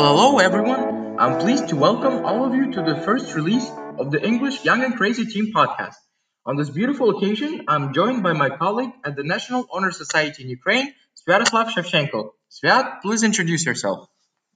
[0.00, 1.16] Well, hello everyone.
[1.18, 4.82] I'm pleased to welcome all of you to the first release of the English Young
[4.82, 5.96] and Crazy Team podcast.
[6.46, 10.48] On this beautiful occasion, I'm joined by my colleague at the National Honor Society in
[10.48, 12.30] Ukraine, Sviatoslav Shevchenko.
[12.50, 14.08] Sviat, please introduce yourself.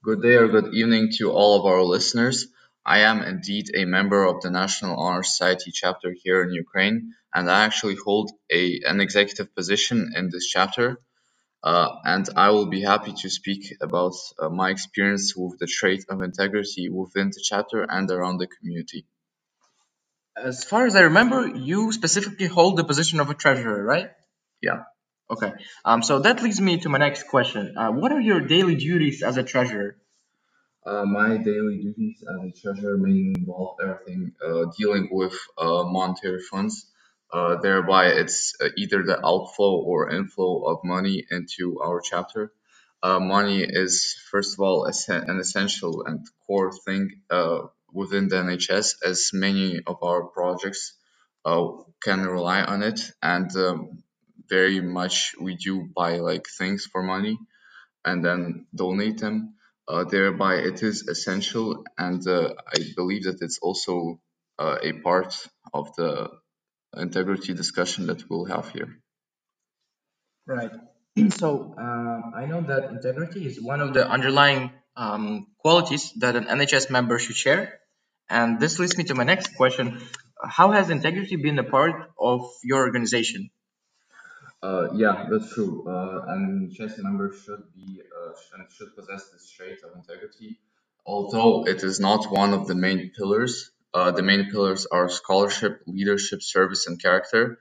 [0.03, 2.47] Good day or good evening to all of our listeners.
[2.87, 7.51] I am indeed a member of the National Honor Society chapter here in Ukraine, and
[7.51, 11.03] I actually hold a, an executive position in this chapter.
[11.65, 16.05] Uh, and I will be happy to speak about uh, my experience with the trait
[16.11, 19.07] of integrity within the chapter and around the community.
[20.37, 24.11] As far as I remember, you specifically hold the position of a treasurer, right?
[24.61, 24.83] Yeah.
[25.31, 25.53] Okay.
[25.87, 27.79] Um, so that leads me to my next question.
[27.79, 29.97] Uh, what are your daily duties as a treasurer?
[30.85, 36.43] Uh, my daily duties as a treasurer mainly involve everything uh, dealing with uh, monetary
[36.43, 36.93] funds
[37.35, 42.53] uh, thereby, it's uh, either the outflow or inflow of money into our chapter.
[43.03, 48.95] Uh, money is, first of all, an essential and core thing uh, within the NHS,
[49.05, 50.95] as many of our projects
[51.45, 51.67] uh,
[52.05, 54.05] can rely on it, and um,
[54.49, 57.37] very much we do buy like things for money
[58.05, 59.55] and then donate them.
[59.89, 64.21] Uh, thereby, it is essential, and I believe that it's also
[64.59, 65.35] a part
[65.75, 66.31] of the
[66.97, 68.99] integrity discussion that we'll have here.
[70.47, 70.73] Right.
[71.31, 76.47] So uh, I know that integrity is one of the underlying um, qualities that an
[76.47, 77.79] NHS member should share.
[78.29, 80.01] And this leads me to my next question.
[80.43, 83.51] How has integrity been a part of your organization?
[84.63, 85.85] Uh, yeah, that's true.
[85.87, 90.59] Uh, an NHS member should be uh, and should possess this trait of integrity,
[91.07, 95.81] although it is not one of the main pillars uh, the main pillars are scholarship,
[95.87, 97.59] leadership, service, and character.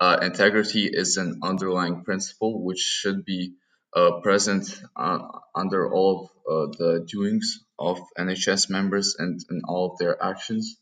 [0.00, 3.54] Uh, integrity is an underlying principle which should be
[3.94, 5.20] uh, present uh,
[5.54, 10.76] under all of uh, the doings of NHS members and in all of their actions.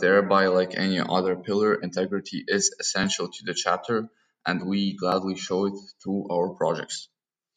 [0.00, 4.08] Thereby, like any other pillar, integrity is essential to the chapter,
[4.46, 7.08] and we gladly show it through our projects.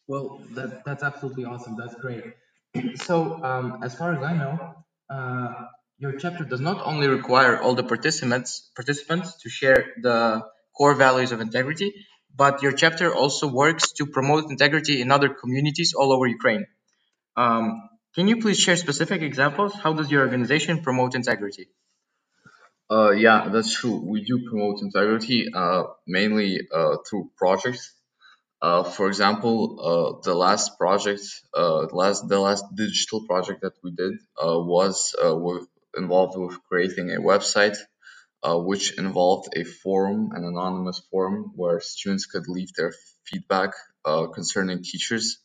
[0.07, 1.75] Well, that, that's absolutely awesome.
[1.77, 2.23] That's great.
[2.95, 4.75] So, um, as far as I know,
[5.97, 10.41] your chapter does not only require all the participants participants to share the
[10.77, 11.93] core values of integrity,
[12.35, 16.65] but your chapter also works to promote integrity in other communities all over Ukraine.
[17.37, 19.73] Um, can you please share specific examples?
[19.73, 21.69] How does your organization promote integrity?
[22.89, 23.97] Uh, yeah, that's true.
[24.05, 27.91] We do promote integrity uh, mainly uh, through projects.
[28.61, 29.57] Uh, for example,
[29.89, 31.23] uh, the last project,
[31.53, 35.67] uh, last the last digital project that we did was with
[35.97, 37.77] involved with creating a website
[38.45, 42.93] uh, which involved a forum, an anonymous forum where students could leave their
[43.25, 43.71] feedback
[44.05, 45.39] uh, concerning teachers.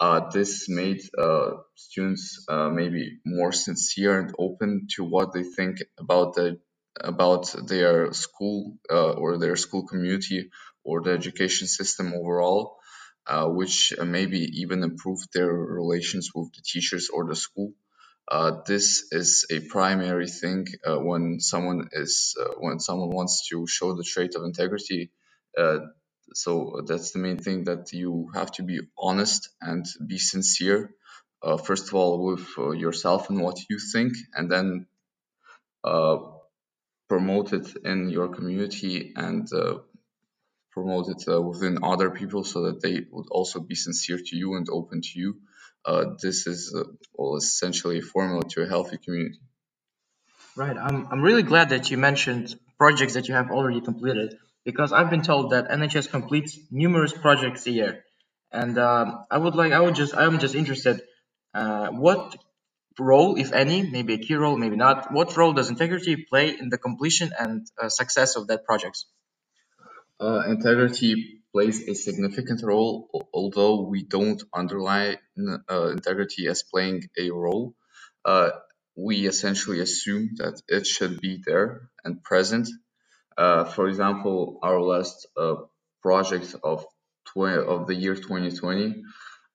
[0.00, 5.78] Uh, this made uh, students uh, maybe more sincere and open to what they think
[5.98, 6.58] about the
[7.00, 10.50] about their school uh, or their school community
[10.84, 12.76] or the education system overall,
[13.58, 17.72] which maybe even improved their relations with the teachers or the school.
[18.30, 23.66] Uh, this is a primary thing uh, when someone is uh, when someone wants to
[23.68, 25.12] show the trait of integrity.
[25.56, 25.78] Uh,
[26.34, 30.90] so that's the main thing that you have to be honest and be sincere.
[31.42, 34.86] Uh, first of all, with yourself and what you think, and then
[37.08, 39.48] promote it in your community and
[40.72, 44.68] promote it within other people so that they would also be sincere to you and
[44.70, 45.51] open to you uh,
[46.20, 46.84] this is uh,
[47.14, 49.40] well essentially a formula to a healthy community.
[50.54, 50.76] Right.
[50.76, 55.10] I'm, I'm really glad that you mentioned projects that you have already completed because I've
[55.10, 58.04] been told that NHS completes numerous projects a year,
[58.52, 61.02] and um, I would like I would just I'm just interested
[61.54, 62.36] uh, what
[62.98, 66.68] role, if any, maybe a key role, maybe not, what role does integrity play in
[66.68, 69.04] the completion and uh, success of that project?
[70.20, 75.18] Uh, integrity plays a significant role, although we don't underline
[75.70, 77.74] uh, integrity as playing a role.
[78.24, 78.50] Uh,
[78.96, 82.68] we essentially assume that it should be there and present.
[83.36, 85.56] Uh, for example, our last uh,
[86.02, 86.84] project of
[87.34, 89.02] 20, of the year 2020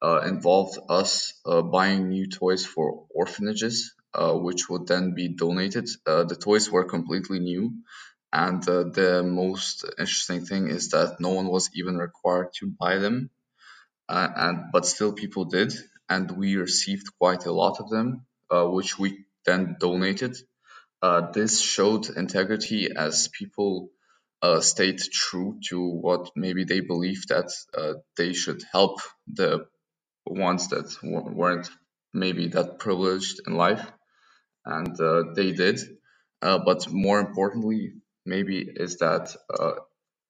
[0.02, 5.88] uh, involved us uh, buying new toys for orphanages, which would then be donated.
[6.06, 7.74] the toys were completely new,
[8.34, 12.98] and uh, the most interesting thing is that no one was even required to buy
[12.98, 13.30] them,
[14.10, 15.74] uh, and but still people did,
[16.10, 20.38] and we received quite a lot of them, uh, which we then donated.
[21.02, 23.90] Uh, this showed integrity as people
[24.42, 29.68] uh, stayed true to what maybe they believed that uh, they should help the
[30.26, 31.70] ones that weren't
[32.14, 33.86] maybe that privileged in life,
[34.66, 34.98] and
[35.36, 35.80] they did.
[36.42, 37.94] But more importantly,
[38.28, 39.76] maybe is that uh,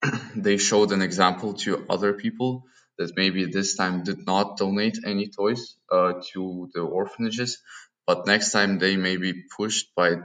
[0.35, 2.63] they showed an example to other people
[2.97, 7.61] that maybe this time did not donate any toys uh, to the orphanages,
[8.05, 10.15] but next time they may be pushed by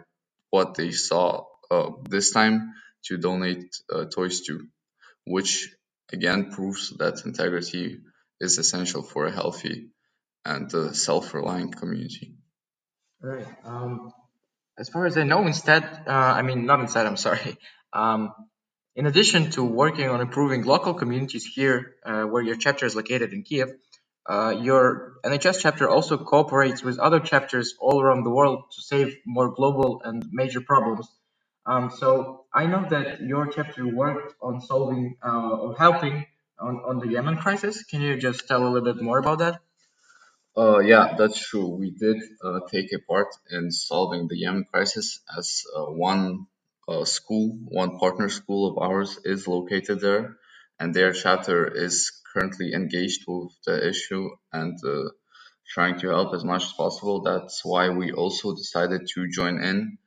[0.50, 2.74] what they saw uh, this time
[3.06, 4.66] to donate uh, toys to,
[5.26, 5.74] which
[6.12, 8.00] again proves that integrity
[8.40, 9.88] is essential for a healthy
[10.44, 12.34] and uh, self-reliant community.
[13.20, 13.46] Right.
[13.64, 14.12] Um,
[14.82, 17.56] as far as I know, instead, uh, I mean, not instead, I'm sorry.
[17.94, 18.32] Um,
[18.96, 23.32] in addition to working on improving local communities here, uh, where your chapter is located
[23.34, 23.68] in Kiev,
[24.32, 24.86] uh, your
[25.24, 30.00] NHS chapter also cooperates with other chapters all around the world to save more global
[30.04, 31.06] and major problems.
[31.64, 36.26] Um, so I know that your chapter worked on solving uh, or helping
[36.58, 37.84] on, on the Yemen crisis.
[37.84, 39.60] Can you just tell a little bit more about that?
[40.56, 41.68] Uh, yeah, that's true.
[41.78, 46.46] We did uh, take a part in solving the Yemen crisis as uh, one
[46.88, 50.36] uh, school, one partner school of ours is located there,
[50.78, 55.08] and their chapter is currently engaged with the issue and uh,
[55.68, 57.22] trying to help as much as possible.
[57.22, 59.98] That's why we also decided to join in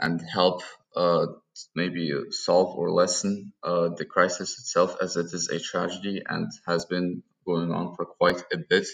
[0.00, 0.62] and help
[0.96, 1.26] uh,
[1.74, 6.86] maybe solve or lessen uh, the crisis itself, as it is a tragedy and has
[6.86, 8.86] been going on for quite a bit.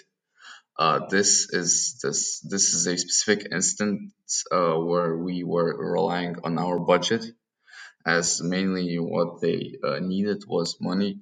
[0.79, 6.59] Uh, this is this this is a specific instance uh, where we were relying on
[6.59, 7.25] our budget,
[8.07, 11.21] as mainly what they uh, needed was money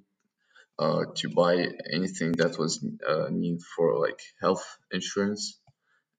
[0.78, 5.60] uh, to buy anything that was uh, needed for like health insurance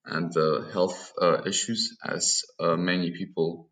[0.06, 0.34] and
[0.74, 1.14] health
[1.46, 3.70] issues, as many people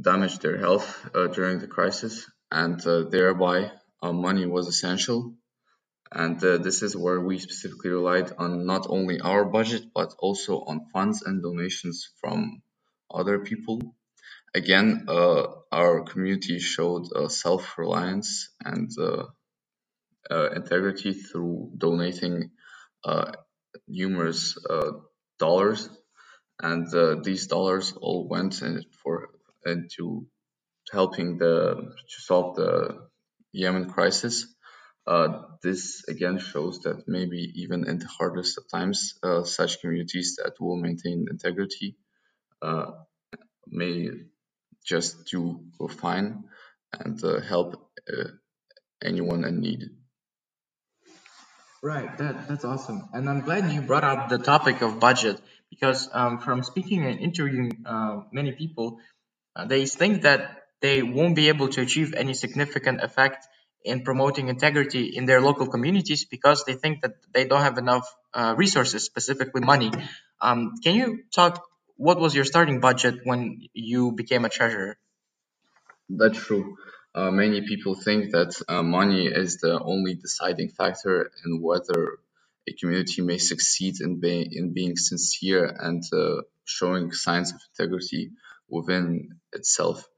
[0.00, 5.34] damaged their health during the crisis, and thereby money was essential.
[6.12, 10.60] And uh, this is where we specifically relied on not only our budget, but also
[10.60, 12.62] on funds and donations from
[13.12, 13.80] other people.
[14.54, 19.24] Again, uh, our community showed uh, self reliance and uh,
[20.30, 22.50] uh, integrity through donating
[23.04, 23.32] uh,
[23.88, 24.56] numerous
[25.38, 25.88] dollars,
[26.60, 26.88] and
[27.24, 29.30] these dollars all went in for
[29.66, 30.26] into
[30.92, 33.08] helping the to solve the
[33.52, 34.51] Yemen crisis.
[35.04, 40.36] Uh, this again shows that maybe even in the hardest of times, uh, such communities
[40.36, 41.96] that will maintain integrity
[42.62, 42.92] uh,
[43.66, 44.10] may
[44.84, 45.60] just do
[45.90, 46.44] fine
[46.92, 48.28] and uh, help uh,
[49.02, 49.90] anyone in need.
[51.82, 56.08] Right, that that's awesome, and I'm glad you brought up the topic of budget because
[56.12, 57.84] um, from speaking and interviewing
[58.30, 59.00] many people,
[59.66, 63.48] they think that they won't be able to achieve any significant effect
[63.84, 68.06] in promoting integrity in their local communities because they think that they don't have enough
[68.34, 69.90] uh, resources, specifically money.
[70.40, 71.62] Um, can you talk?
[71.96, 74.98] What was your starting budget when you became a treasurer?
[76.08, 76.76] That's true.
[77.14, 82.18] Uh, many people think that uh, money is the only deciding factor in whether
[82.68, 88.30] a community may succeed in, be- in being sincere and uh, showing signs of integrity
[88.68, 90.08] within itself.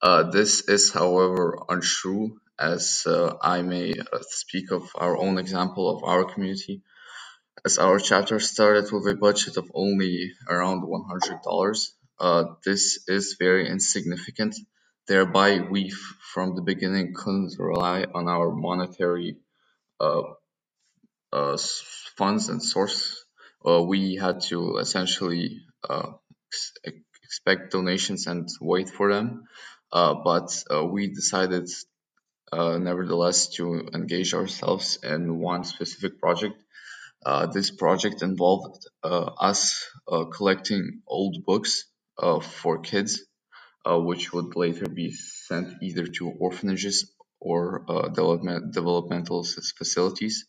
[0.00, 5.96] Uh, this is, however, untrue, as uh, I may uh, speak of our own example
[5.96, 6.82] of our community.
[7.64, 11.88] As our chapter started with a budget of only around $100,
[12.20, 14.56] uh, this is very insignificant.
[15.06, 15.90] Thereby, we
[16.34, 19.38] from the beginning couldn't rely on our monetary
[20.00, 20.22] uh,
[21.32, 21.56] uh,
[22.16, 23.24] funds and source.
[23.66, 26.72] Uh, we had to essentially ex-
[27.24, 29.44] expect donations and wait for them.
[29.92, 31.68] Uh, but uh, we decided,
[32.52, 36.56] uh, nevertheless, to engage ourselves in one specific project
[37.24, 41.84] uh, this project involved uh, us uh, collecting old books
[42.18, 43.22] uh, for kids,
[43.86, 49.44] uh, which would later be sent either to orphanages or uh, development, developmental
[49.76, 50.46] facilities.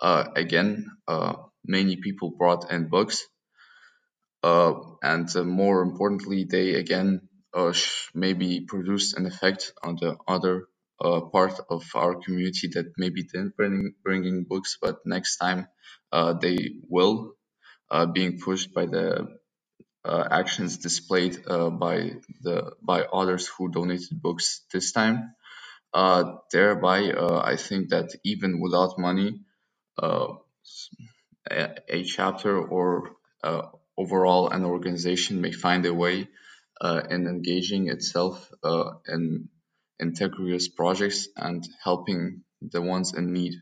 [0.00, 1.34] Uh, again, uh,
[1.66, 3.26] many people brought in books,
[4.42, 7.72] uh, and more importantly, they again uh,
[8.14, 10.66] maybe produced an effect on the other
[11.02, 15.68] uh, part of our community that maybe didn't bring bringing books, but next time
[16.12, 17.34] uh, they will,
[17.90, 19.28] uh, being pushed by the
[20.04, 25.34] uh, actions displayed uh, by the by others who donated books this time.
[25.94, 27.12] Uh, thereby,
[27.44, 29.40] I think that even without money,
[29.98, 30.28] a,
[31.88, 33.16] a chapter or
[33.98, 36.28] overall an organization may find a way
[37.10, 38.50] in engaging itself
[39.08, 39.48] in
[40.02, 43.54] integrous projects and helping the ones in need.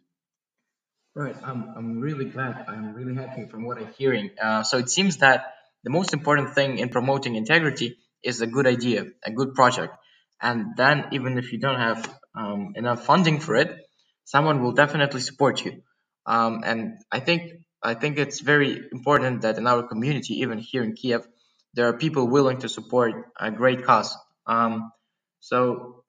[1.15, 1.37] Right.
[1.43, 2.65] I'm, I'm really glad.
[2.69, 4.31] I'm really happy from what I'm hearing.
[4.41, 8.67] Uh, so it seems that the most important thing in promoting integrity is a good
[8.67, 9.95] idea, a good project.
[10.41, 13.77] And then, even if you don't have um, enough funding for it,
[14.25, 15.83] someone will definitely support you.
[16.27, 20.83] Um, and I think I think it's very important that in our community, even here
[20.83, 21.27] in Kiev,
[21.75, 24.17] there are people willing to support a great cause.
[24.47, 24.93] Um,
[25.41, 26.00] so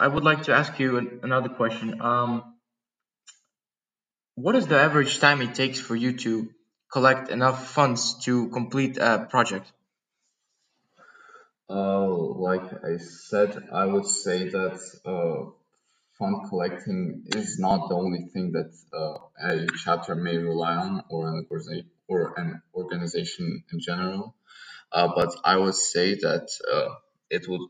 [0.00, 2.00] I would like to ask you an, another question.
[2.00, 2.54] Um,
[4.34, 6.48] what is the average time it takes for you to
[6.90, 9.70] collect enough funds to complete a project?
[11.68, 12.08] Uh,
[12.48, 15.50] like I said, I would say that uh,
[16.18, 19.18] fund collecting is not the only thing that uh,
[19.50, 21.46] a chapter may rely on, or an
[22.08, 24.34] or an organization in general.
[24.90, 26.94] Uh, but I would say that uh,
[27.28, 27.68] it would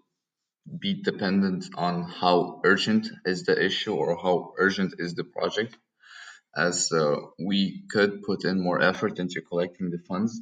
[0.81, 5.77] be dependent on how urgent is the issue or how urgent is the project
[6.57, 10.41] as uh, we could put in more effort into collecting the funds,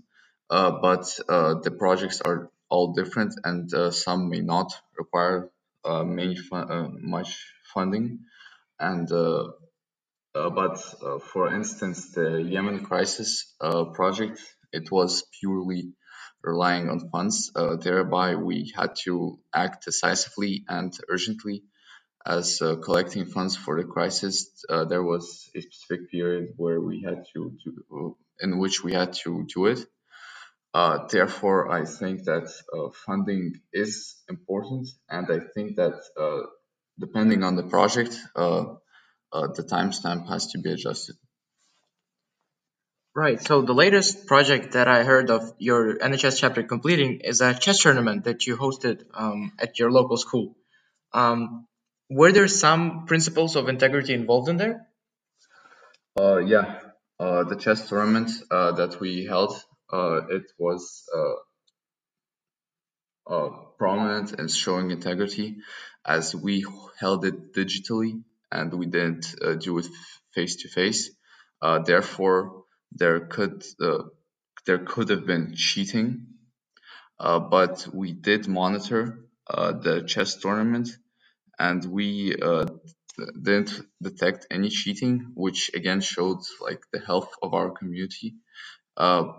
[0.50, 5.50] uh, but uh, the projects are all different and uh, some may not require
[5.84, 8.20] uh, many fun- uh, much funding.
[8.80, 9.08] And
[10.32, 10.76] but
[11.32, 13.54] for instance, the Yemen crisis
[13.94, 14.40] project,
[14.72, 15.94] it was purely
[16.48, 17.52] relying on funds.
[17.54, 21.64] Uh, thereby, we had to act decisively and urgently
[22.28, 27.02] as uh, collecting funds for the crisis, uh, there was a specific period where we
[27.02, 29.80] had to, to in which we had to do it.
[30.74, 36.42] Uh, therefore, I think that uh, funding is important, and I think that uh,
[37.00, 38.74] depending on the project, uh,
[39.32, 41.16] the timestamp has to be adjusted.
[43.18, 43.42] Right.
[43.42, 47.80] So the latest project that I heard of your NHS chapter completing is a chess
[47.80, 50.54] tournament that you hosted um, at your local school.
[51.12, 51.66] Um,
[52.08, 54.86] were there some principles of integrity involved in there?
[56.16, 56.78] Uh, yeah,
[57.18, 59.60] uh, the chess tournament uh, that we held,
[59.92, 61.38] uh, it was uh,
[63.34, 65.56] uh, prominent and showing integrity
[66.06, 66.64] as we
[67.00, 68.22] held it digitally
[68.52, 69.88] and we didn't do it
[70.34, 71.10] face to face.
[71.84, 73.64] Therefore, there could
[74.66, 76.26] there could have been cheating,
[77.18, 80.90] but we did monitor the chess tournament
[81.60, 82.66] and we uh,
[83.42, 88.36] didn't detect any cheating, which again showed like the health of our community.
[88.96, 89.32] Uh,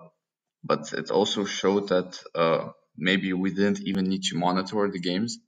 [0.63, 5.39] but it also showed that uh, maybe we didn't even need to monitor the games,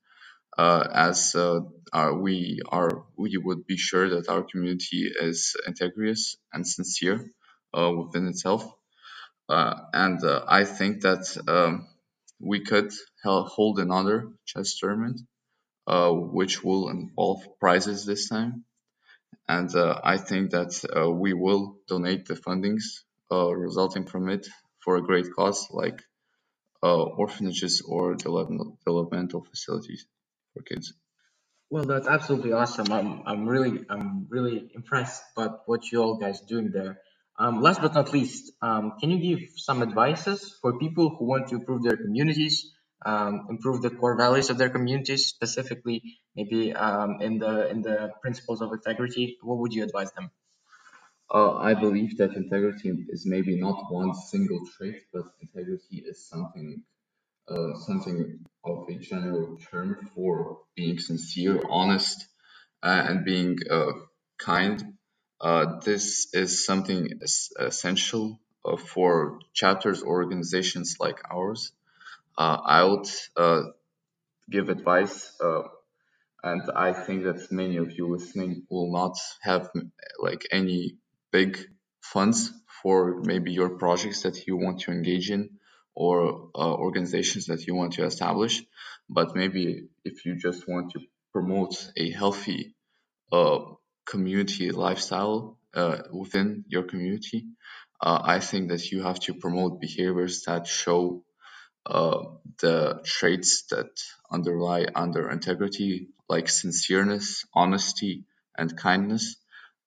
[0.57, 1.61] uh, as uh,
[1.93, 7.40] our, we are we would be sure that our community is integrous and sincere uh,
[7.73, 8.63] within itself.
[9.49, 11.87] and I think that um,
[12.39, 12.91] we could
[13.23, 15.21] hold another chess tournament
[15.87, 18.63] uh, which will involve prizes this time.
[19.47, 22.83] And uh, I think that uh, we will donate the fundings
[23.31, 24.47] resulting from it
[24.79, 26.01] for a great cause like
[26.83, 30.05] orphanages or developmental facilities
[30.53, 30.93] for kids.
[31.69, 32.91] Well, that's absolutely awesome.
[32.91, 36.99] I'm, I'm really, I'm really impressed by what you all guys doing there.
[37.41, 41.47] Um, last but not least, um, can you give some advices for people who want
[41.49, 42.57] to improve their communities
[43.05, 48.11] um, improve the core values of their communities, specifically maybe um, in the in the
[48.21, 50.29] principles of integrity, what would you advise them?
[51.33, 56.83] Uh, I believe that integrity is maybe not one single trait, but integrity is something
[57.47, 62.27] uh, something of a general term for being sincere, honest,
[62.83, 63.93] uh, and being uh,
[64.37, 64.97] kind.
[65.41, 67.19] Uh, this is something
[67.59, 71.73] essential uh, for chapters or organizations like ours
[72.37, 73.07] uh, I would
[73.37, 73.63] uh,
[74.49, 75.63] give advice, uh,
[76.43, 79.69] and I think that many of you listening will not have
[80.19, 80.97] like any
[81.31, 81.59] big
[82.01, 85.59] funds for maybe your projects that you want to engage in
[85.95, 88.63] or organizations that you want to establish.
[89.09, 91.01] But maybe if you just want to
[91.33, 92.75] promote a healthy
[93.31, 93.59] uh,
[94.05, 97.47] community lifestyle uh, within your community,
[98.01, 101.23] uh, I think that you have to promote behaviors that show
[101.85, 102.23] uh,
[102.59, 103.89] the traits that
[104.31, 108.25] underlie under integrity, like sincereness, honesty,
[108.57, 109.37] and kindness,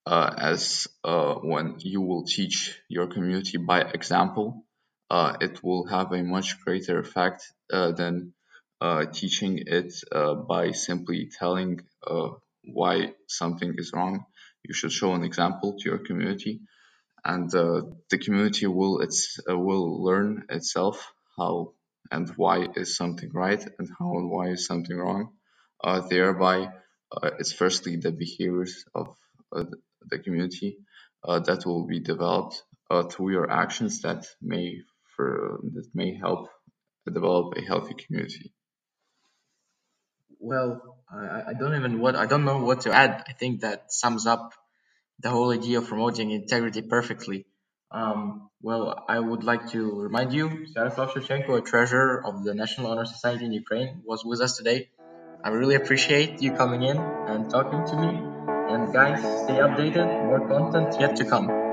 [0.07, 4.65] uh, as uh, when you will teach your community by example,
[5.11, 8.35] uh, it will have a much greater effect than
[9.13, 9.95] teaching it
[10.49, 11.81] by simply telling
[12.67, 14.25] why something is wrong.
[14.65, 16.61] You should show an example to your community,
[17.25, 21.73] and the community will it's will learn itself how
[22.11, 25.33] and why is something right and how and why is something wrong.
[25.83, 26.69] Uh, thereby,
[27.13, 29.09] uh, it's firstly the behaviors of
[29.55, 29.65] uh,
[30.11, 30.79] the community,
[31.25, 34.79] uh, that will be developed uh, through your actions that may
[35.17, 36.49] for that may help
[37.07, 38.53] develop a healthy community.
[40.45, 43.25] Well, I, I don't even what I don't know what to add.
[43.27, 44.53] I think that sums up
[45.21, 47.47] the whole idea of promoting integrity perfectly.
[47.91, 52.91] Um, well, I would like to remind you, Sviatoslav Shevchenko, a treasurer of the National
[52.91, 54.91] Honor Society in Ukraine, was with us today.
[55.43, 58.13] I really appreciate you coming in and talking to me.
[58.73, 61.64] And guys, stay updated, more content yet to come.